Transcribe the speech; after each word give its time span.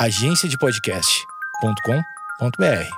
agenciadepodcast.com.br. 0.00 2.88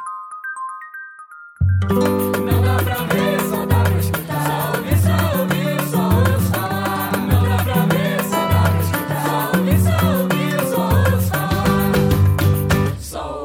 Não 1.88 2.61
dá 2.62 2.76
pra 2.76 3.04
ver, 3.07 3.41
só 3.49 3.67
pra 3.67 3.99
escutar. 3.99 4.45
Só 4.45 4.69
ouvir, 4.69 5.00
só 5.00 5.39
ouvir, 5.41 5.81
falar. 6.52 7.13
Não 7.26 7.42
dá 7.42 7.57
pra 7.65 7.86
ver, 7.86 8.23
só 8.23 8.46
pra 8.46 8.80
escutar. 8.82 9.25
Só 9.25 9.50
ouvir, 10.21 10.61
só 10.68 10.91
falar. 11.30 11.95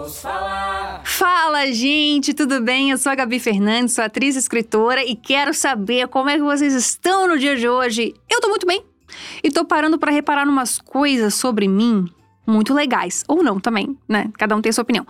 Ouço 0.02 0.22
falar. 0.22 1.02
Fala, 1.06 1.72
gente, 1.72 2.34
tudo 2.34 2.60
bem? 2.62 2.92
Eu 2.92 2.98
sou 2.98 3.10
a 3.10 3.16
Gabi 3.16 3.40
Fernandes, 3.40 3.96
sou 3.96 4.04
atriz 4.04 4.36
e 4.36 4.40
escritora 4.40 5.02
e 5.02 5.16
quero 5.16 5.54
saber 5.54 6.10
como 6.10 6.30
é 6.30 6.36
que 6.36 6.44
vocês 6.44 6.74
estão 6.74 7.26
no 7.26 7.40
dia 7.40 7.56
de 7.56 7.70
hoje. 7.70 8.14
Eu 8.30 8.42
tô 8.42 8.50
muito 8.50 8.68
bem 8.68 8.84
e 9.42 9.50
tô 9.50 9.64
parando 9.64 9.98
pra 9.98 10.12
reparar 10.12 10.46
umas 10.46 10.78
coisas 10.78 11.36
sobre 11.36 11.70
mim 11.70 12.14
muito 12.46 12.74
legais, 12.74 13.24
ou 13.28 13.44
não 13.44 13.60
também, 13.60 13.98
né? 14.08 14.30
Cada 14.38 14.56
um 14.56 14.62
tem 14.62 14.70
a 14.70 14.74
sua 14.74 14.84
opinião. 14.84 15.06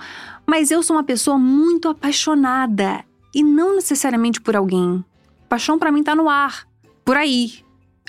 Mas 0.45 0.71
eu 0.71 0.81
sou 0.81 0.95
uma 0.95 1.03
pessoa 1.03 1.38
muito 1.38 1.89
apaixonada 1.89 3.03
e 3.34 3.43
não 3.43 3.76
necessariamente 3.76 4.39
por 4.39 4.55
alguém. 4.55 5.03
Paixão 5.49 5.77
pra 5.77 5.91
mim 5.91 6.03
tá 6.03 6.16
no 6.16 6.29
ar, 6.29 6.67
por 7.03 7.17
aí. 7.17 7.53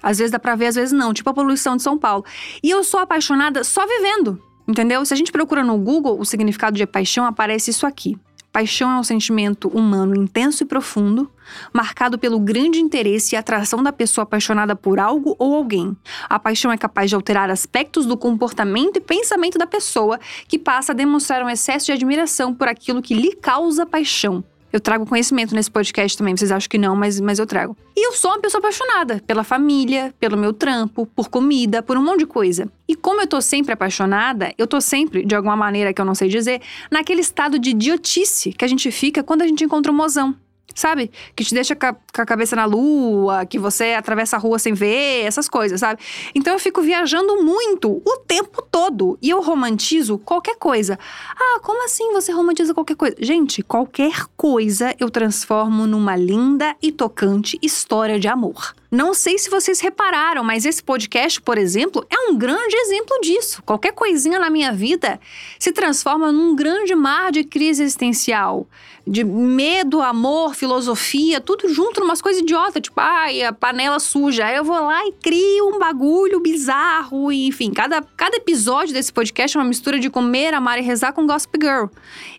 Às 0.02 0.18
vezes 0.18 0.30
dá 0.30 0.38
pra 0.38 0.54
ver, 0.54 0.66
às 0.66 0.74
vezes 0.74 0.92
não, 0.92 1.12
tipo 1.12 1.28
a 1.28 1.34
poluição 1.34 1.76
de 1.76 1.82
São 1.82 1.98
Paulo. 1.98 2.24
E 2.62 2.70
eu 2.70 2.84
sou 2.84 3.00
apaixonada 3.00 3.64
só 3.64 3.86
vivendo, 3.86 4.40
entendeu? 4.68 5.04
Se 5.04 5.12
a 5.12 5.16
gente 5.16 5.32
procura 5.32 5.64
no 5.64 5.76
Google 5.78 6.20
o 6.20 6.24
significado 6.24 6.76
de 6.76 6.86
paixão, 6.86 7.24
aparece 7.24 7.70
isso 7.70 7.86
aqui. 7.86 8.18
Paixão 8.56 8.90
é 8.90 8.98
um 8.98 9.02
sentimento 9.02 9.68
humano 9.68 10.18
intenso 10.18 10.62
e 10.62 10.66
profundo, 10.66 11.30
marcado 11.74 12.18
pelo 12.18 12.40
grande 12.40 12.80
interesse 12.80 13.34
e 13.34 13.36
atração 13.36 13.82
da 13.82 13.92
pessoa 13.92 14.22
apaixonada 14.22 14.74
por 14.74 14.98
algo 14.98 15.36
ou 15.38 15.54
alguém. 15.54 15.94
A 16.26 16.38
paixão 16.38 16.72
é 16.72 16.78
capaz 16.78 17.10
de 17.10 17.16
alterar 17.16 17.50
aspectos 17.50 18.06
do 18.06 18.16
comportamento 18.16 18.96
e 18.96 19.00
pensamento 19.00 19.58
da 19.58 19.66
pessoa, 19.66 20.18
que 20.48 20.58
passa 20.58 20.92
a 20.92 20.94
demonstrar 20.94 21.44
um 21.44 21.50
excesso 21.50 21.84
de 21.84 21.92
admiração 21.92 22.54
por 22.54 22.66
aquilo 22.66 23.02
que 23.02 23.12
lhe 23.12 23.36
causa 23.36 23.84
paixão. 23.84 24.42
Eu 24.76 24.80
trago 24.80 25.06
conhecimento 25.06 25.54
nesse 25.54 25.70
podcast 25.70 26.18
também, 26.18 26.36
vocês 26.36 26.52
acham 26.52 26.68
que 26.68 26.76
não, 26.76 26.94
mas, 26.94 27.18
mas 27.18 27.38
eu 27.38 27.46
trago. 27.46 27.74
E 27.96 28.06
eu 28.06 28.12
sou 28.12 28.30
uma 28.30 28.40
pessoa 28.40 28.58
apaixonada 28.58 29.22
pela 29.26 29.42
família, 29.42 30.14
pelo 30.20 30.36
meu 30.36 30.52
trampo, 30.52 31.06
por 31.06 31.30
comida, 31.30 31.82
por 31.82 31.96
um 31.96 32.04
monte 32.04 32.18
de 32.18 32.26
coisa. 32.26 32.70
E 32.86 32.94
como 32.94 33.22
eu 33.22 33.26
tô 33.26 33.40
sempre 33.40 33.72
apaixonada, 33.72 34.52
eu 34.58 34.66
tô 34.66 34.78
sempre, 34.78 35.24
de 35.24 35.34
alguma 35.34 35.56
maneira 35.56 35.94
que 35.94 36.00
eu 36.02 36.04
não 36.04 36.14
sei 36.14 36.28
dizer, 36.28 36.60
naquele 36.90 37.22
estado 37.22 37.58
de 37.58 37.70
idiotice 37.70 38.52
que 38.52 38.66
a 38.66 38.68
gente 38.68 38.90
fica 38.90 39.22
quando 39.22 39.40
a 39.40 39.46
gente 39.46 39.64
encontra 39.64 39.90
um 39.90 39.96
mozão. 39.96 40.36
Sabe? 40.76 41.10
Que 41.34 41.42
te 41.42 41.54
deixa 41.54 41.74
com 41.74 41.86
a, 41.86 42.26
cabeça 42.26 42.54
na 42.54 42.66
lua, 42.66 43.46
que 43.46 43.58
você 43.58 43.94
atravessa 43.94 44.36
a 44.36 44.38
rua 44.38 44.58
sem 44.58 44.74
ver, 44.74 45.24
essas 45.24 45.48
coisas, 45.48 45.80
sabe? 45.80 46.02
Então 46.34 46.52
eu 46.52 46.60
fico 46.60 46.82
viajando 46.82 47.42
muito, 47.42 48.02
o 48.04 48.16
tempo 48.18 48.60
todo. 48.70 49.18
E 49.22 49.30
eu 49.30 49.40
romantizo 49.40 50.18
qualquer 50.18 50.56
coisa. 50.56 50.98
Ah, 51.34 51.60
como 51.62 51.82
assim 51.84 52.12
você 52.12 52.30
romantiza 52.30 52.74
qualquer 52.74 52.94
coisa? 52.94 53.16
Gente, 53.18 53.62
qualquer 53.62 54.26
coisa 54.36 54.94
eu 55.00 55.08
transformo 55.08 55.86
numa 55.86 56.14
linda 56.14 56.76
e 56.82 56.92
tocante 56.92 57.58
história 57.62 58.20
de 58.20 58.28
amor. 58.28 58.74
Não 58.90 59.12
sei 59.14 59.38
se 59.38 59.50
vocês 59.50 59.80
repararam, 59.80 60.44
mas 60.44 60.64
esse 60.64 60.82
podcast, 60.82 61.40
por 61.40 61.58
exemplo, 61.58 62.06
é 62.08 62.30
um 62.30 62.36
grande 62.36 62.76
exemplo 62.76 63.20
disso. 63.20 63.62
Qualquer 63.64 63.92
coisinha 63.92 64.38
na 64.38 64.48
minha 64.48 64.72
vida 64.72 65.20
se 65.58 65.72
transforma 65.72 66.30
num 66.30 66.54
grande 66.54 66.94
mar 66.94 67.32
de 67.32 67.42
crise 67.42 67.82
existencial, 67.82 68.66
de 69.06 69.24
medo, 69.24 70.00
amor, 70.00 70.54
filosofia, 70.54 71.40
tudo 71.40 71.68
junto 71.68 72.00
numas 72.00 72.20
coisas 72.20 72.42
idiotas, 72.42 72.82
tipo, 72.82 73.00
ai, 73.00 73.42
a 73.42 73.52
panela 73.52 73.98
suja. 73.98 74.46
Aí 74.46 74.56
eu 74.56 74.64
vou 74.64 74.80
lá 74.80 75.06
e 75.06 75.12
crio 75.12 75.68
um 75.68 75.78
bagulho 75.78 76.40
bizarro, 76.40 77.30
e, 77.30 77.46
enfim, 77.46 77.72
cada, 77.72 78.02
cada 78.16 78.36
episódio 78.36 78.94
desse 78.94 79.12
podcast 79.12 79.56
é 79.56 79.60
uma 79.60 79.68
mistura 79.68 79.98
de 79.98 80.10
comer, 80.10 80.54
amar 80.54 80.78
e 80.78 80.82
rezar 80.82 81.12
com 81.12 81.26
Gossip 81.26 81.56
Girl. 81.60 81.86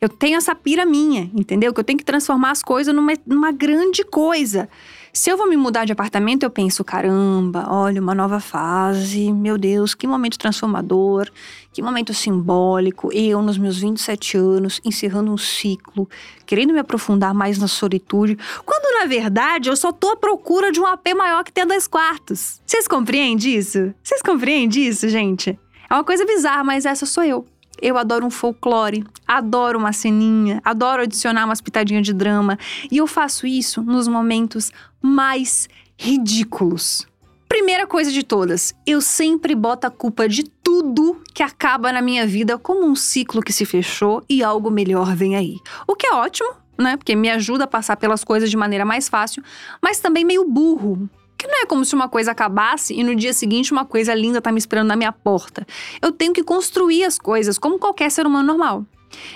Eu 0.02 0.10
tenho 0.10 0.38
essa 0.38 0.56
pira 0.56 0.86
minha, 0.86 1.30
entendeu? 1.34 1.74
Que 1.74 1.80
eu 1.80 1.84
tenho 1.84 2.00
que 2.00 2.06
transformar 2.06 2.52
as 2.52 2.64
coisas 2.64 2.94
numa, 2.94 3.14
numa 3.26 3.52
grande 3.52 4.04
coisa. 4.04 4.70
Se 5.18 5.32
eu 5.32 5.36
vou 5.36 5.50
me 5.50 5.58
mudar 5.58 5.84
de 5.84 5.92
apartamento, 5.92 6.44
eu 6.44 6.50
penso: 6.52 6.84
caramba, 6.84 7.66
olha, 7.72 8.00
uma 8.00 8.14
nova 8.14 8.40
fase, 8.40 9.34
meu 9.34 9.58
Deus, 9.58 9.96
que 9.96 10.06
momento 10.06 10.38
transformador, 10.38 11.28
que 11.74 11.82
momento 11.82 12.14
simbólico. 12.14 13.12
Eu, 13.12 13.42
nos 13.42 13.58
meus 13.58 13.80
27 13.80 14.38
anos, 14.38 14.80
encerrando 14.86 15.34
um 15.34 15.38
ciclo, 15.38 16.08
querendo 16.46 16.72
me 16.72 16.78
aprofundar 16.78 17.34
mais 17.34 17.58
na 17.58 17.68
solitude, 17.68 18.38
quando 18.64 19.00
na 19.00 19.08
verdade 19.08 19.70
eu 19.70 19.76
só 19.76 19.92
tô 19.92 20.12
à 20.12 20.16
procura 20.16 20.72
de 20.72 20.80
um 20.80 20.86
AP 20.86 21.08
maior 21.16 21.44
que 21.44 21.52
tenha 21.52 21.66
dois 21.66 21.88
quartos. 21.88 22.62
Vocês 22.64 22.88
compreendem 22.88 23.56
isso? 23.56 23.92
Vocês 24.04 24.22
compreendem 24.22 24.84
isso, 24.84 25.10
gente? 25.10 25.60
É 25.90 25.94
uma 25.96 26.04
coisa 26.04 26.28
bizarra, 26.28 26.64
mas 26.64 26.86
essa 26.86 27.08
sou 27.08 27.24
eu. 27.24 27.44
Eu 27.82 27.98
adoro 27.98 28.26
um 28.26 28.30
folclore, 28.30 29.06
adoro 29.28 29.78
uma 29.78 29.94
ceninha, 29.94 30.62
adoro 30.64 31.04
adicionar 31.04 31.46
umas 31.46 31.62
pitadinhas 31.62 32.06
de 32.06 32.14
drama. 32.14 32.58
E 32.92 32.98
eu 32.98 33.08
faço 33.08 33.46
isso 33.46 33.82
nos 33.82 34.08
momentos 34.08 34.72
mais 35.02 35.68
ridículos. 35.98 37.08
Primeira 37.48 37.88
coisa 37.88 38.12
de 38.12 38.24
todas, 38.24 38.76
eu 38.86 39.00
sempre 39.00 39.56
boto 39.56 39.88
a 39.88 39.90
culpa 39.90 40.28
de 40.28 40.44
tudo 40.44 41.22
que 41.34 41.42
acaba 41.42 41.94
na 41.94 42.02
minha 42.02 42.28
vida 42.28 42.58
como 42.58 42.86
um 42.86 42.96
ciclo 42.96 43.42
que 43.42 43.54
se 43.54 43.66
fechou 43.66 44.22
e 44.30 44.44
algo 44.44 44.70
melhor 44.70 45.16
vem 45.16 45.36
aí. 45.36 45.56
O 45.88 45.96
que 45.96 46.08
é 46.08 46.14
ótimo, 46.14 46.50
né? 46.78 46.98
Porque 46.98 47.16
me 47.16 47.30
ajuda 47.30 47.64
a 47.64 47.68
passar 47.68 47.96
pelas 47.96 48.24
coisas 48.24 48.52
de 48.52 48.58
maneira 48.58 48.84
mais 48.84 49.08
fácil, 49.08 49.42
mas 49.82 50.00
também 50.00 50.26
meio 50.26 50.44
burro, 50.44 51.10
que 51.38 51.48
não 51.48 51.64
é 51.64 51.66
como 51.66 51.86
se 51.86 51.94
uma 51.94 52.10
coisa 52.10 52.32
acabasse 52.32 52.94
e 52.94 53.04
no 53.04 53.16
dia 53.16 53.32
seguinte 53.32 53.72
uma 53.72 53.86
coisa 53.86 54.14
linda 54.14 54.42
tá 54.42 54.52
me 54.52 54.58
esperando 54.58 54.88
na 54.88 54.96
minha 54.96 55.12
porta. 55.12 55.66
Eu 56.02 56.12
tenho 56.12 56.34
que 56.34 56.44
construir 56.44 57.04
as 57.04 57.20
coisas 57.20 57.58
como 57.58 57.78
qualquer 57.78 58.10
ser 58.10 58.26
humano 58.26 58.48
normal. 58.48 58.86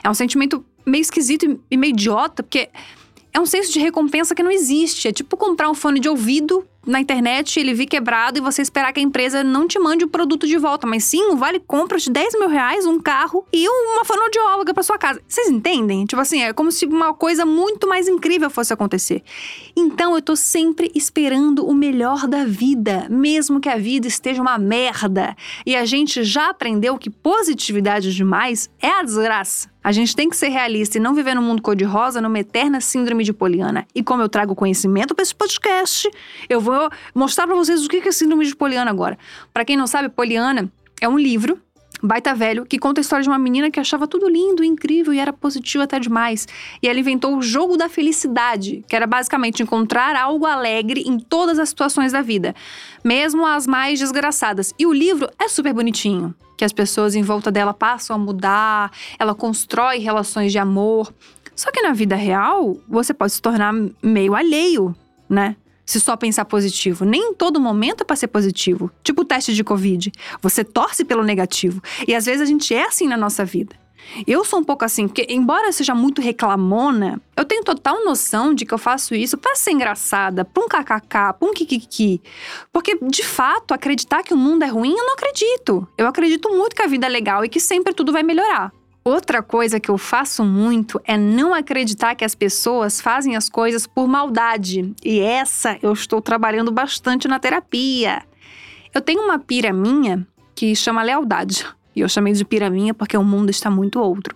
É 0.04 0.10
um 0.10 0.14
sentimento 0.14 0.66
meio 0.86 1.02
esquisito 1.02 1.60
e 1.70 1.78
meio 1.78 1.92
idiota, 1.92 2.44
porque 2.44 2.70
é 3.34 3.40
um 3.40 3.46
senso 3.46 3.72
de 3.72 3.80
recompensa 3.80 4.36
que 4.36 4.44
não 4.44 4.52
existe. 4.52 5.08
É 5.08 5.12
tipo 5.12 5.38
comprar 5.38 5.70
um 5.70 5.76
fone 5.76 6.00
de 6.00 6.10
ouvido 6.10 6.68
na 6.86 7.00
internet, 7.00 7.60
ele 7.60 7.74
vir 7.74 7.86
quebrado 7.86 8.40
e 8.40 8.42
você 8.42 8.62
esperar 8.62 8.92
que 8.92 9.00
a 9.00 9.04
empresa 9.04 9.44
não 9.44 9.68
te 9.68 9.78
mande 9.78 10.04
o 10.04 10.08
produto 10.08 10.48
de 10.48 10.58
volta, 10.58 10.88
mas 10.88 11.04
sim 11.04 11.24
um 11.32 11.36
vale 11.36 11.60
compra 11.60 11.98
de 11.98 12.10
10 12.10 12.40
mil 12.40 12.50
reais, 12.50 12.86
um 12.86 13.00
carro 13.00 13.46
e 13.54 13.68
uma 13.68 14.04
fonoaudióloga 14.04 14.74
para 14.74 14.82
sua 14.82 14.98
casa. 14.98 15.22
Vocês 15.28 15.48
entendem? 15.50 16.06
Tipo 16.06 16.22
assim, 16.22 16.42
é 16.42 16.54
como 16.54 16.72
se 16.72 16.86
uma 16.86 17.14
coisa 17.14 17.46
muito 17.46 17.88
mais 17.88 18.08
incrível 18.08 18.50
fosse 18.50 18.74
acontecer. 18.74 19.22
Então 19.76 20.16
eu 20.16 20.22
tô 20.22 20.36
sempre 20.36 20.92
esperando 20.96 21.68
o 21.68 21.74
melhor 21.74 22.28
da 22.28 22.46
vida, 22.46 23.08
mesmo 23.10 23.60
que 23.60 23.70
a 23.70 23.78
vida 23.78 24.08
esteja 24.08 24.42
uma 24.42 24.58
merda. 24.58 25.36
E 25.66 25.76
a 25.76 25.86
gente 25.86 26.24
já 26.24 26.50
aprendeu 26.50 26.98
que 26.98 27.10
positividade 27.10 28.14
demais 28.16 28.70
é 28.82 28.90
a 28.90 29.04
desgraça. 29.04 29.70
A 29.84 29.92
gente 29.92 30.16
tem 30.16 30.30
que 30.30 30.38
ser 30.38 30.50
realista 30.50 30.98
e 30.98 31.02
não 31.02 31.16
viver 31.16 31.34
num 31.34 31.42
mundo 31.42 31.62
cor-de-rosa, 31.62 32.22
numa 32.22 32.38
eterna 32.38 32.80
síndrome 32.80 33.24
de 33.24 33.34
Poliana. 33.34 33.88
E 33.96 34.04
como 34.04 34.22
eu 34.22 34.30
trago 34.30 34.54
conhecimento 34.54 35.16
para 35.16 35.24
esse 35.24 35.34
podcast, 35.34 36.08
eu 36.48 36.62
vou 36.62 36.71
mostrar 37.14 37.48
para 37.48 37.56
vocês 37.56 37.86
o 37.86 37.90
que 37.90 38.08
é 38.08 38.12
síndrome 38.12 38.46
de 38.46 38.56
Poliana 38.56 38.92
agora. 38.92 39.18
Para 39.54 39.66
quem 39.66 39.78
não 39.78 39.88
sabe, 39.88 40.10
Poliana 40.10 40.72
é 41.00 41.08
um 41.08 41.18
livro 41.18 41.60
baita 42.02 42.34
velho, 42.34 42.66
que 42.66 42.80
conta 42.80 43.00
a 43.00 43.04
história 43.04 43.24
de 43.24 43.30
uma 43.30 43.38
menina 43.38 43.70
que 43.70 43.80
achava 43.80 44.08
tudo 44.08 44.28
lindo, 44.28 44.64
incrível 44.64 45.14
e 45.14 45.20
era 45.20 45.32
positivo 45.32 45.84
até 45.84 46.00
demais. 46.00 46.48
E 46.82 46.88
ela 46.88 47.00
inventou 47.00 47.38
o 47.38 47.42
jogo 47.42 47.78
da 47.78 47.88
felicidade, 47.88 48.84
que 48.88 48.96
era 48.96 49.06
basicamente 49.06 49.62
encontrar 49.62 50.16
algo 50.16 50.46
alegre 50.46 51.04
em 51.06 51.20
todas 51.20 51.60
as 51.60 51.70
situações 51.70 52.12
da 52.12 52.22
vida, 52.22 52.56
mesmo 53.04 53.46
as 53.46 53.68
mais 53.68 54.00
desgraçadas. 54.00 54.74
E 54.80 54.86
o 54.86 54.94
livro 54.94 55.30
é 55.40 55.48
super 55.48 55.74
bonitinho, 55.74 56.34
que 56.58 56.66
as 56.66 56.74
pessoas 56.74 57.16
em 57.16 57.22
volta 57.22 57.52
dela 57.52 57.74
passam 57.74 58.16
a 58.16 58.20
mudar, 58.20 58.92
ela 59.20 59.36
constrói 59.36 60.00
relações 60.00 60.52
de 60.52 60.58
amor. 60.58 61.14
Só 61.56 61.72
que 61.72 61.82
na 61.82 61.94
vida 61.94 62.16
real, 62.16 62.78
você 62.88 63.14
pode 63.14 63.34
se 63.34 63.42
tornar 63.42 63.74
meio 64.02 64.34
alheio, 64.34 64.96
né? 65.30 65.56
Se 65.86 66.00
só 66.00 66.16
pensar 66.16 66.46
positivo. 66.46 67.06
Nem 67.06 67.32
em 67.32 67.34
todo 67.34 67.60
momento 67.60 68.02
é 68.02 68.06
pra 68.06 68.16
ser 68.16 68.28
positivo. 68.28 68.92
Tipo 69.04 69.22
o 69.22 69.26
teste 69.26 69.54
de 69.54 69.64
Covid. 69.64 70.12
Você 70.42 70.64
torce 70.64 71.04
pelo 71.04 71.24
negativo. 71.24 71.82
E 72.08 72.16
às 72.16 72.26
vezes 72.26 72.42
a 72.42 72.46
gente 72.46 72.74
é 72.74 72.86
assim 72.86 73.08
na 73.08 73.18
nossa 73.18 73.44
vida. 73.46 73.76
Eu 74.28 74.44
sou 74.44 74.60
um 74.60 74.64
pouco 74.64 74.84
assim, 74.84 75.08
porque 75.08 75.26
embora 75.30 75.68
eu 75.68 75.74
seja 75.74 75.96
muito 75.96 76.22
reclamona, 76.22 77.22
eu 77.36 77.46
tenho 77.46 77.64
total 77.64 78.04
noção 78.04 78.54
de 78.54 78.66
que 78.66 78.74
eu 78.74 78.78
faço 78.78 79.16
isso 79.16 79.38
para 79.38 79.56
ser 79.56 79.72
engraçada, 79.72 80.44
pra 80.44 80.64
um 80.64 80.68
kkk, 80.68 81.08
pra 81.08 81.38
um 81.42 81.54
kikiki. 81.54 82.22
Porque, 82.74 82.98
de 83.02 83.24
fato, 83.24 83.74
acreditar 83.74 84.24
que 84.24 84.34
o 84.34 84.38
mundo 84.38 84.64
é 84.64 84.68
ruim, 84.68 84.92
eu 84.92 85.06
não 85.06 85.14
acredito. 85.14 85.88
Eu 85.98 86.08
acredito 86.08 86.50
muito 86.50 86.76
que 86.76 86.82
a 86.82 86.88
vida 86.88 87.06
é 87.06 87.10
legal 87.10 87.46
e 87.46 87.50
que 87.50 87.60
sempre 87.60 87.94
tudo 87.94 88.12
vai 88.12 88.24
melhorar. 88.24 88.72
Outra 89.04 89.42
coisa 89.42 89.80
que 89.80 89.90
eu 89.90 89.98
faço 89.98 90.46
muito 90.46 91.02
é 91.06 91.18
não 91.18 91.56
acreditar 91.56 92.14
que 92.14 92.24
as 92.24 92.36
pessoas 92.36 93.02
fazem 93.02 93.36
as 93.36 93.50
coisas 93.50 93.88
por 93.88 94.08
maldade. 94.08 94.94
E 95.04 95.20
essa 95.20 95.76
eu 95.82 95.92
estou 95.92 96.22
trabalhando 96.22 96.72
bastante 96.72 97.28
na 97.28 97.40
terapia. 97.40 98.22
Eu 98.94 99.02
tenho 99.02 99.24
uma 99.24 99.40
pira 99.40 99.74
minha 99.74 100.28
que 100.54 100.76
chama 100.76 101.02
lealdade. 101.02 101.66
E 101.96 102.02
eu 102.02 102.08
chamei 102.08 102.34
de 102.34 102.46
pira 102.46 102.70
minha 102.70 102.94
porque 102.94 103.18
o 103.18 103.24
mundo 103.24 103.50
está 103.50 103.72
muito 103.72 104.00
outro. 104.00 104.36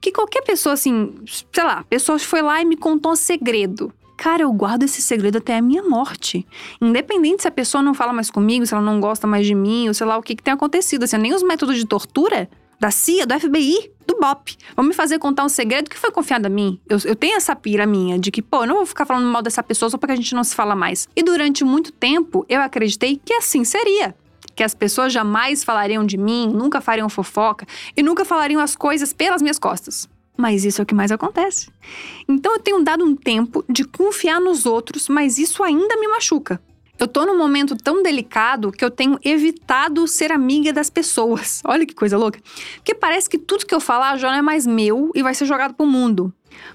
Que 0.00 0.10
qualquer 0.10 0.42
pessoa, 0.42 0.72
assim, 0.72 1.14
sei 1.52 1.64
lá, 1.64 1.84
pessoa 1.84 2.18
foi 2.18 2.42
lá 2.42 2.60
e 2.60 2.64
me 2.64 2.76
contou 2.76 3.12
um 3.12 3.16
segredo. 3.16 3.92
Cara, 4.16 4.42
eu 4.42 4.52
guardo 4.52 4.82
esse 4.82 5.00
segredo 5.00 5.38
até 5.38 5.56
a 5.56 5.62
minha 5.62 5.84
morte. 5.84 6.44
Independente 6.80 7.42
se 7.42 7.48
a 7.48 7.52
pessoa 7.52 7.82
não 7.82 7.94
fala 7.94 8.12
mais 8.12 8.30
comigo, 8.30 8.66
se 8.66 8.74
ela 8.74 8.82
não 8.82 8.98
gosta 8.98 9.28
mais 9.28 9.46
de 9.46 9.54
mim, 9.54 9.86
ou 9.86 9.94
sei 9.94 10.06
lá 10.06 10.16
o 10.16 10.22
que, 10.22 10.34
que 10.34 10.42
tem 10.42 10.54
acontecido. 10.54 11.04
Assim, 11.04 11.18
nem 11.18 11.34
os 11.34 11.44
métodos 11.44 11.76
de 11.76 11.86
tortura 11.86 12.48
da 12.78 12.90
CIA, 12.90 13.26
do 13.26 13.38
FBI, 13.38 13.90
do 14.06 14.18
BOP. 14.18 14.56
Vão 14.74 14.84
me 14.84 14.94
fazer 14.94 15.18
contar 15.18 15.44
um 15.44 15.48
segredo 15.48 15.90
que 15.90 15.98
foi 15.98 16.10
confiado 16.10 16.46
a 16.46 16.48
mim. 16.48 16.80
Eu, 16.88 16.98
eu 17.04 17.16
tenho 17.16 17.36
essa 17.36 17.54
pira 17.56 17.86
minha 17.86 18.18
de 18.18 18.30
que, 18.30 18.42
pô, 18.42 18.62
eu 18.62 18.66
não 18.66 18.76
vou 18.76 18.86
ficar 18.86 19.04
falando 19.04 19.26
mal 19.26 19.42
dessa 19.42 19.62
pessoa 19.62 19.90
só 19.90 19.98
porque 19.98 20.12
a 20.12 20.16
gente 20.16 20.34
não 20.34 20.44
se 20.44 20.54
fala 20.54 20.76
mais. 20.76 21.08
E 21.16 21.22
durante 21.22 21.64
muito 21.64 21.92
tempo, 21.92 22.44
eu 22.48 22.60
acreditei 22.60 23.20
que 23.22 23.34
assim 23.34 23.64
seria 23.64 24.14
que 24.54 24.62
as 24.62 24.74
pessoas 24.74 25.12
jamais 25.12 25.62
falariam 25.62 26.04
de 26.04 26.16
mim, 26.16 26.48
nunca 26.48 26.80
fariam 26.80 27.08
fofoca 27.08 27.66
e 27.96 28.02
nunca 28.02 28.24
falariam 28.24 28.60
as 28.60 28.74
coisas 28.74 29.12
pelas 29.12 29.42
minhas 29.42 29.58
costas. 29.58 30.08
Mas 30.36 30.64
isso 30.64 30.80
é 30.80 30.84
o 30.84 30.86
que 30.86 30.94
mais 30.94 31.10
acontece. 31.10 31.70
Então 32.28 32.54
eu 32.54 32.58
tenho 32.58 32.82
dado 32.82 33.04
um 33.04 33.16
tempo 33.16 33.64
de 33.68 33.84
confiar 33.84 34.40
nos 34.40 34.66
outros, 34.66 35.08
mas 35.08 35.38
isso 35.38 35.62
ainda 35.62 35.96
me 35.96 36.08
machuca. 36.08 36.60
Eu 36.98 37.06
tô 37.06 37.26
num 37.26 37.36
momento 37.36 37.76
tão 37.76 38.02
delicado 38.02 38.72
que 38.72 38.84
eu 38.84 38.90
tenho 38.90 39.18
evitado 39.22 40.06
ser 40.08 40.32
amiga 40.32 40.72
das 40.72 40.88
pessoas. 40.88 41.60
Olha 41.66 41.84
que 41.84 41.94
coisa 41.94 42.16
louca. 42.16 42.40
Porque 42.76 42.94
parece 42.94 43.28
que 43.28 43.38
tudo 43.38 43.66
que 43.66 43.74
eu 43.74 43.80
falar 43.80 44.16
já 44.16 44.30
não 44.30 44.38
é 44.38 44.42
mais 44.42 44.66
meu 44.66 45.10
e 45.14 45.22
vai 45.22 45.34
ser 45.34 45.44
jogado 45.44 45.74
pro 45.74 45.86
mundo. 45.86 46.32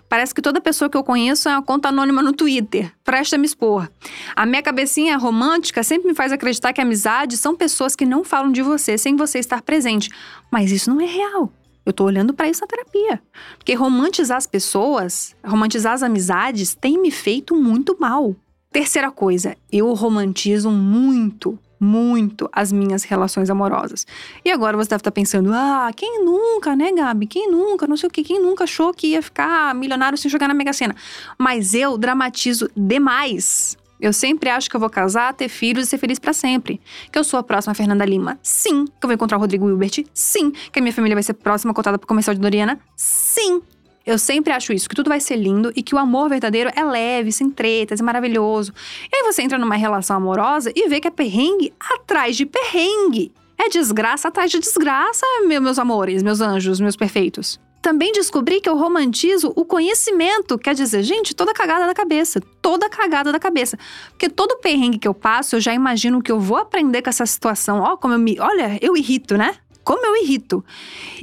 Parece 0.08 0.34
que 0.36 0.42
toda 0.42 0.62
pessoa 0.62 0.90
que 0.90 0.96
eu 0.98 1.04
conheço 1.04 1.50
é 1.50 1.54
uma 1.54 1.64
conta 1.64 1.90
anônima 1.90 2.22
no 2.22 2.34
Twitter. 2.34 2.94
Presta 3.04 3.36
a 3.36 3.40
me 3.40 3.46
expor. 3.46 3.90
A 4.36 4.46
minha 4.46 4.62
cabecinha 4.62 5.18
romântica 5.18 5.82
sempre 5.84 6.08
me 6.10 6.16
faz 6.16 6.32
acreditar 6.32 6.72
que 6.72 6.82
amizades 6.82 7.40
são 7.40 7.56
pessoas 7.56 7.96
que 7.96 8.06
não 8.06 8.24
falam 8.24 8.52
de 8.52 8.62
você 8.62 8.98
sem 8.98 9.16
você 9.16 9.40
estar 9.40 9.62
presente. 9.64 10.10
Mas 10.52 10.72
isso 10.72 10.90
não 10.90 11.02
é 11.02 11.06
real. 11.06 11.52
Eu 11.84 11.92
tô 11.92 12.04
olhando 12.04 12.32
para 12.32 12.48
isso 12.48 12.62
na 12.62 12.68
terapia. 12.68 13.22
Porque 13.58 13.74
romantizar 13.74 14.38
as 14.38 14.46
pessoas, 14.46 15.36
romantizar 15.44 15.94
as 15.94 16.04
amizades, 16.04 16.76
tem 16.76 17.02
me 17.02 17.10
feito 17.10 17.56
muito 17.56 17.98
mal. 18.00 18.36
Terceira 18.72 19.12
coisa, 19.12 19.58
eu 19.70 19.94
romantizo 19.94 20.72
muito, 20.72 21.60
muito 21.78 22.50
as 22.54 22.72
minhas 22.72 23.04
relações 23.04 23.50
amorosas. 23.50 24.08
E 24.46 24.52
agora 24.52 24.78
você 24.78 24.90
deve 24.92 25.02
estar 25.02 25.12
pensando: 25.12 25.52
ah, 25.54 25.92
quem 25.94 26.24
nunca, 26.24 26.74
né, 26.74 26.92
Gabi? 26.94 27.26
Quem 27.26 27.52
nunca? 27.52 27.86
Não 27.86 27.98
sei 27.98 28.08
o 28.08 28.12
que, 28.12 28.24
quem 28.24 28.42
nunca 28.42 28.64
achou 28.64 28.94
que 28.94 29.08
ia 29.08 29.22
ficar 29.22 29.76
milionário 29.76 30.18
sem 30.18 30.32
jogar 30.32 30.48
na 30.48 30.54
Mega 30.54 30.72
Sena? 30.72 30.96
Mas 31.38 31.74
eu 31.74 31.98
dramatizo 31.98 32.70
demais. 32.78 33.78
Eu 34.00 34.14
sempre 34.14 34.50
acho 34.50 34.70
que 34.70 34.76
eu 34.76 34.80
vou 34.80 34.90
casar, 34.90 35.34
ter 35.34 35.48
filhos 35.50 35.86
e 35.86 35.90
ser 35.90 35.98
feliz 35.98 36.18
para 36.18 36.34
sempre. 36.34 36.82
Que 37.12 37.20
eu 37.20 37.24
sou 37.24 37.40
a 37.40 37.44
próxima 37.44 37.76
Fernanda 37.76 38.04
Lima. 38.04 38.40
Sim. 38.42 38.86
Que 38.86 39.04
eu 39.04 39.08
vou 39.08 39.14
encontrar 39.14 39.38
o 39.38 39.40
Rodrigo 39.40 39.70
Hilbert. 39.70 40.06
Sim. 40.12 40.50
Que 40.72 40.80
a 40.80 40.82
minha 40.82 40.94
família 40.94 41.16
vai 41.16 41.22
ser 41.22 41.34
próxima 41.34 41.72
cotada 41.72 42.00
pro 42.00 42.08
comercial 42.08 42.34
de 42.34 42.42
Doriana. 42.42 42.80
Sim. 42.96 43.62
Eu 44.06 44.18
sempre 44.18 44.52
acho 44.52 44.74
isso, 44.74 44.90
que 44.90 44.96
tudo 44.96 45.10
vai 45.10 45.20
ser 45.20 45.36
lindo 45.36 45.72
e 45.76 45.84
que 45.84 45.94
o 45.94 45.98
amor 45.98 46.30
verdadeiro 46.30 46.72
é 46.76 46.84
leve, 46.84 47.32
sem 47.32 47.50
tretas, 47.50 48.00
é 48.00 48.04
maravilhoso. 48.04 48.74
E 49.12 49.16
aí 49.16 49.24
você 49.24 49.44
entra 49.44 49.58
numa 49.58 49.76
relação 49.76 50.18
amorosa 50.18 50.72
e 50.76 50.88
vê 50.88 51.00
que 51.00 51.08
é 51.08 51.12
perrengue 51.12 51.74
atrás 51.80 52.36
de 52.36 52.46
perrengue. 52.46 53.32
É 53.58 53.70
desgraça 53.70 54.28
atrás 54.28 54.50
de 54.50 54.58
desgraça, 54.58 55.24
meus 55.46 55.78
amores, 55.78 56.24
meus 56.24 56.42
anjos, 56.42 56.80
meus 56.80 56.96
perfeitos. 56.96 57.60
Também 57.80 58.12
descobri 58.12 58.60
que 58.60 58.70
eu 58.70 58.78
romantizo 58.78 59.52
o 59.56 59.66
conhecimento, 59.66 60.58
quer 60.58 60.76
dizer, 60.76 61.02
gente, 61.02 61.36
toda 61.36 61.54
cagada 61.54 61.88
da 61.88 61.94
cabeça, 61.94 62.40
toda 62.62 62.90
cagada 62.90 63.32
da 63.32 63.40
cabeça. 63.40 63.78
Porque 64.10 64.30
todo 64.30 64.58
perrengue 64.58 65.00
que 65.00 65.08
eu 65.08 65.14
passo, 65.14 65.56
eu 65.56 65.60
já 65.60 65.74
imagino 65.74 66.22
que 66.22 66.32
eu 66.32 66.40
vou 66.40 66.58
aprender 66.58 67.02
com 67.02 67.10
essa 67.10 67.26
situação. 67.26 67.80
Ó, 67.80 67.98
como 67.98 68.14
eu 68.14 68.20
me. 68.20 68.40
Olha, 68.40 68.78
eu 68.82 68.96
irrito, 68.96 69.36
né? 69.36 69.56
Como 69.84 70.06
eu 70.06 70.16
irrito. 70.24 70.64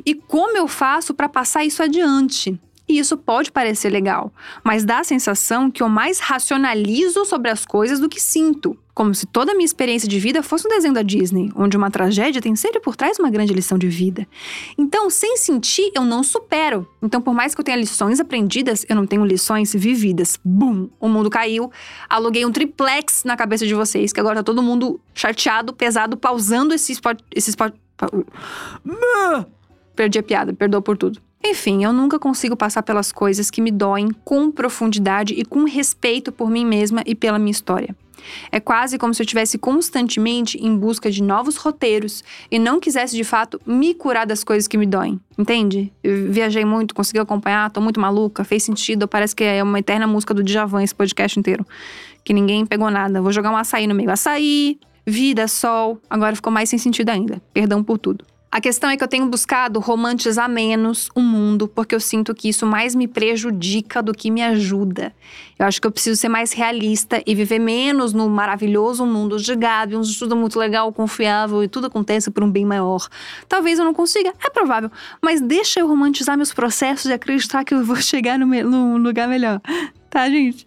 E 0.05 0.15
como 0.15 0.57
eu 0.57 0.67
faço 0.67 1.15
para 1.15 1.29
passar 1.29 1.65
isso 1.65 1.81
adiante. 1.81 2.61
E 2.89 2.99
isso 2.99 3.19
pode 3.19 3.53
parecer 3.53 3.91
legal, 3.91 4.33
mas 4.65 4.83
dá 4.83 5.01
a 5.01 5.05
sensação 5.05 5.71
que 5.71 5.83
eu 5.83 5.89
mais 5.91 6.21
racionalizo 6.21 7.25
sobre 7.27 7.51
as 7.51 7.67
coisas 7.67 8.01
do 8.01 8.09
que 8.09 8.21
sinto. 8.21 8.79
Como 8.95 9.15
se 9.15 9.27
toda 9.27 9.53
a 9.53 9.55
minha 9.55 9.67
experiência 9.67 10.09
de 10.09 10.19
vida 10.19 10.43
fosse 10.43 10.67
um 10.67 10.71
desenho 10.71 10.95
da 10.95 11.03
Disney, 11.03 11.53
onde 11.55 11.77
uma 11.77 11.91
tragédia 11.91 12.41
tem 12.41 12.57
sempre 12.57 12.81
por 12.81 12.97
trás 12.97 13.19
uma 13.19 13.31
grande 13.31 13.53
lição 13.53 13.79
de 13.79 13.89
vida. 13.89 14.27
Então, 14.77 15.09
sem 15.11 15.37
sentir, 15.37 15.93
eu 15.95 16.03
não 16.05 16.25
supero. 16.25 16.89
Então, 17.01 17.21
por 17.21 17.33
mais 17.33 17.55
que 17.55 17.61
eu 17.61 17.65
tenha 17.65 17.77
lições 17.77 18.19
aprendidas, 18.19 18.85
eu 18.89 18.97
não 18.97 19.07
tenho 19.07 19.25
lições 19.25 19.73
vividas. 19.73 20.41
Bum! 20.43 20.89
O 20.99 21.09
mundo 21.09 21.31
caiu. 21.31 21.71
Aluguei 22.09 22.45
um 22.45 22.51
triplex 22.51 23.23
na 23.23 23.37
cabeça 23.37 23.67
de 23.67 23.75
vocês, 23.75 24.13
que 24.13 24.19
agora 24.19 24.37
tá 24.37 24.43
todo 24.43 24.63
mundo 24.63 24.99
chateado, 25.15 25.73
pesado, 25.73 26.17
pausando 26.17 26.75
esse 26.75 26.91
spot. 26.91 27.21
Esse 27.33 27.51
spot. 27.51 27.73
Perdi 29.95 30.19
a 30.19 30.23
piada, 30.23 30.53
perdoa 30.53 30.83
por 30.83 30.97
tudo. 30.97 31.28
Enfim, 31.45 31.85
eu 31.85 31.93
nunca 31.93 32.19
consigo 32.19 32.57
passar 32.57 32.83
pelas 32.83 33.13
coisas 33.13 33.51
que 33.51 33.61
me 33.61 33.71
doem 33.71 34.09
com 34.25 34.51
profundidade 34.51 35.35
e 35.35 35.45
com 35.45 35.65
respeito 35.65 36.33
por 36.33 36.51
mim 36.51 36.65
mesma 36.65 37.03
e 37.07 37.15
pela 37.15 37.39
minha 37.39 37.53
história. 37.53 37.95
É 38.51 38.61
quase 38.61 38.99
como 38.99 39.15
se 39.15 39.23
eu 39.23 39.25
estivesse 39.25 39.59
constantemente 39.59 40.59
em 40.59 40.77
busca 40.77 41.11
de 41.11 41.23
novos 41.23 41.57
roteiros 41.57 42.25
e 42.51 42.59
não 42.59 42.81
quisesse 42.81 43.17
de 43.17 43.25
fato 43.25 43.61
me 43.65 43.95
curar 43.95 44.27
das 44.27 44.43
coisas 44.45 44.67
que 44.67 44.77
me 44.77 44.87
doem. 44.87 45.21
Entende? 45.39 45.93
Eu 46.03 46.31
viajei 46.31 46.65
muito, 46.65 46.95
consegui 46.95 47.21
acompanhar, 47.21 47.71
tô 47.71 47.81
muito 47.81 48.01
maluca, 48.01 48.45
fez 48.45 48.63
sentido, 48.63 49.07
parece 49.07 49.35
que 49.35 49.45
é 49.45 49.63
uma 49.63 49.79
eterna 49.79 50.07
música 50.07 50.35
do 50.35 50.43
Djavan 50.43 50.83
esse 50.83 50.95
podcast 50.95 51.39
inteiro. 51.39 51.67
Que 52.25 52.33
ninguém 52.33 52.67
pegou 52.67 52.91
nada. 52.91 53.23
Vou 53.23 53.33
jogar 53.33 53.51
um 53.51 53.57
açaí 53.57 53.87
no 53.87 53.95
meio. 53.95 54.11
Açaí, 54.11 54.79
vida, 55.07 55.49
sol. 55.49 55.99
Agora 56.11 56.35
ficou 56.35 56.53
mais 56.53 56.69
sem 56.69 56.79
sentido 56.79 57.11
ainda. 57.11 57.41
Perdão 57.55 57.83
por 57.83 57.99
tudo. 57.99 58.25
A 58.51 58.63
questão 58.63 58.89
é 58.89 58.97
que 58.97 59.05
eu 59.05 59.09
tenho 59.09 59.27
buscado 59.27 59.79
romantizar 59.79 60.49
menos 60.49 61.11
o 61.15 61.21
mundo, 61.21 61.69
porque 61.69 61.95
eu 61.95 62.01
sinto 62.01 62.35
que 62.35 62.49
isso 62.49 62.65
mais 62.65 62.95
me 62.95 63.07
prejudica 63.07 64.03
do 64.03 64.15
que 64.15 64.31
me 64.31 64.43
ajuda. 64.43 65.15
Eu 65.59 65.67
acho 65.67 65.79
que 65.79 65.87
eu 65.87 65.93
preciso 65.93 66.19
ser 66.19 66.31
mais 66.31 66.53
realista 66.53 67.23
e 67.27 67.35
viver 67.35 67.59
menos 67.59 68.15
no 68.15 68.29
maravilhoso 68.31 69.05
mundo 69.05 69.39
de 69.39 69.55
Gabi, 69.55 69.97
um 69.97 70.01
estudo 70.01 70.35
muito 70.35 70.59
legal, 70.59 70.91
confiável 70.95 71.63
e 71.63 71.69
tudo 71.69 71.89
acontece 71.89 72.31
por 72.31 72.43
um 72.43 72.51
bem 72.51 72.65
maior. 72.65 73.07
Talvez 73.47 73.79
eu 73.79 73.85
não 73.85 73.93
consiga, 73.93 74.33
é 74.43 74.49
provável, 74.49 74.91
mas 75.21 75.43
deixa 75.43 75.81
eu 75.81 75.87
romantizar 75.87 76.35
meus 76.35 76.55
processos 76.55 77.11
e 77.11 77.13
acreditar 77.13 77.65
que 77.65 77.75
eu 77.75 77.85
vou 77.85 77.97
chegar 77.97 78.39
no, 78.39 78.47
no 78.47 78.97
lugar 78.97 79.29
melhor. 79.29 79.61
Tá, 80.11 80.27
gente? 80.31 80.67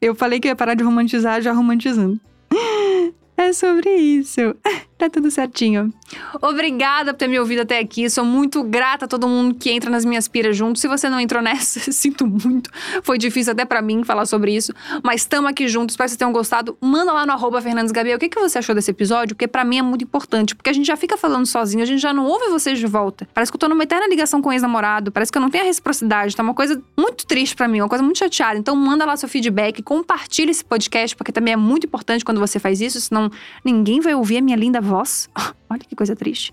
Eu 0.00 0.14
falei 0.14 0.40
que 0.40 0.48
ia 0.48 0.56
parar 0.56 0.72
de 0.72 0.82
romantizar 0.82 1.42
já 1.42 1.52
romantizando. 1.52 2.18
É 3.36 3.52
sobre 3.52 3.90
isso. 3.90 4.40
Tá 5.02 5.10
tudo 5.10 5.32
certinho. 5.32 5.92
Obrigada 6.40 7.12
por 7.12 7.18
ter 7.18 7.26
me 7.26 7.36
ouvido 7.36 7.62
até 7.62 7.80
aqui. 7.80 8.08
Sou 8.08 8.24
muito 8.24 8.62
grata 8.62 9.06
a 9.06 9.08
todo 9.08 9.26
mundo 9.26 9.52
que 9.52 9.68
entra 9.68 9.90
nas 9.90 10.04
minhas 10.04 10.28
piras 10.28 10.56
junto. 10.56 10.78
Se 10.78 10.86
você 10.86 11.08
não 11.08 11.18
entrou 11.18 11.42
nessa, 11.42 11.90
sinto 11.90 12.24
muito. 12.24 12.70
Foi 13.02 13.18
difícil 13.18 13.52
até 13.52 13.64
para 13.64 13.82
mim 13.82 14.04
falar 14.04 14.26
sobre 14.26 14.54
isso. 14.54 14.72
Mas 15.02 15.22
estamos 15.22 15.50
aqui 15.50 15.66
juntos. 15.66 15.94
Espero 15.94 16.06
que 16.06 16.10
vocês 16.10 16.18
tenham 16.18 16.32
gostado. 16.32 16.78
Manda 16.80 17.12
lá 17.12 17.26
no 17.26 17.32
arroba 17.32 17.60
Fernandes 17.60 17.90
Gabriel 17.90 18.16
o 18.16 18.20
que, 18.20 18.28
que 18.28 18.38
você 18.38 18.58
achou 18.58 18.76
desse 18.76 18.92
episódio, 18.92 19.34
porque 19.34 19.48
para 19.48 19.64
mim 19.64 19.78
é 19.78 19.82
muito 19.82 20.04
importante. 20.04 20.54
Porque 20.54 20.70
a 20.70 20.72
gente 20.72 20.86
já 20.86 20.96
fica 20.96 21.16
falando 21.16 21.46
sozinho, 21.46 21.82
a 21.82 21.86
gente 21.86 22.00
já 22.00 22.14
não 22.14 22.24
ouve 22.24 22.48
vocês 22.50 22.78
de 22.78 22.86
volta. 22.86 23.26
Parece 23.34 23.50
que 23.50 23.56
eu 23.56 23.58
tô 23.58 23.68
numa 23.68 23.82
eterna 23.82 24.06
ligação 24.06 24.40
com 24.40 24.52
ex-namorado. 24.52 25.10
Parece 25.10 25.32
que 25.32 25.38
eu 25.38 25.42
não 25.42 25.50
tenho 25.50 25.64
a 25.64 25.66
reciprocidade. 25.66 26.36
Tá 26.36 26.44
uma 26.44 26.54
coisa 26.54 26.80
muito 26.96 27.26
triste 27.26 27.56
para 27.56 27.66
mim, 27.66 27.80
uma 27.80 27.88
coisa 27.88 28.04
muito 28.04 28.20
chateada. 28.20 28.56
Então 28.56 28.76
manda 28.76 29.04
lá 29.04 29.16
seu 29.16 29.28
feedback, 29.28 29.82
compartilha 29.82 30.52
esse 30.52 30.64
podcast, 30.64 31.16
porque 31.16 31.32
também 31.32 31.54
é 31.54 31.56
muito 31.56 31.88
importante 31.88 32.24
quando 32.24 32.38
você 32.38 32.60
faz 32.60 32.80
isso, 32.80 33.00
senão 33.00 33.28
ninguém 33.64 34.00
vai 34.00 34.14
ouvir 34.14 34.36
a 34.36 34.40
minha 34.40 34.56
linda 34.56 34.80
voz. 34.92 35.28
Olha 35.68 35.80
que 35.80 35.96
coisa 35.96 36.14
triste. 36.14 36.52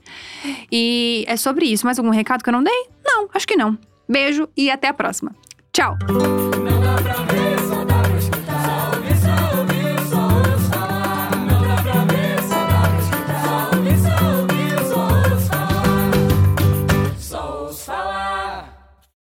E 0.72 1.26
é 1.28 1.36
sobre 1.36 1.66
isso. 1.66 1.86
Mais 1.86 2.00
algum 2.00 2.12
recado 2.12 2.44
que 2.44 2.50
eu 2.50 2.54
não 2.54 2.64
dei? 2.64 2.88
Não, 3.06 3.30
acho 3.34 3.48
que 3.48 3.56
não. 3.56 3.78
Beijo 4.08 4.50
e 4.56 4.72
até 4.72 4.88
a 4.88 4.94
próxima. 4.94 5.36
Tchau! 5.72 5.98